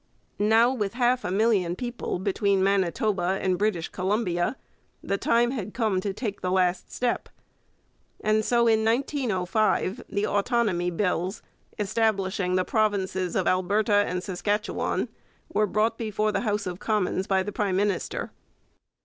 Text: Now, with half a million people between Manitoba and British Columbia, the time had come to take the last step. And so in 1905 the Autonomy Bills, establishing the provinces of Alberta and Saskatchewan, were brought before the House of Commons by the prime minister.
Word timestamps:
Now, 0.39 0.73
with 0.73 0.95
half 0.95 1.23
a 1.23 1.29
million 1.29 1.75
people 1.75 2.17
between 2.17 2.63
Manitoba 2.63 3.37
and 3.39 3.55
British 3.55 3.87
Columbia, 3.89 4.57
the 5.03 5.19
time 5.19 5.51
had 5.51 5.75
come 5.75 6.01
to 6.01 6.11
take 6.11 6.41
the 6.41 6.49
last 6.49 6.91
step. 6.91 7.29
And 8.19 8.43
so 8.43 8.65
in 8.65 8.83
1905 8.83 10.05
the 10.09 10.25
Autonomy 10.25 10.89
Bills, 10.89 11.43
establishing 11.77 12.55
the 12.55 12.65
provinces 12.65 13.35
of 13.35 13.45
Alberta 13.45 13.93
and 13.93 14.23
Saskatchewan, 14.23 15.07
were 15.53 15.67
brought 15.67 15.99
before 15.99 16.31
the 16.31 16.41
House 16.41 16.65
of 16.65 16.79
Commons 16.79 17.27
by 17.27 17.43
the 17.43 17.51
prime 17.51 17.75
minister. 17.75 18.31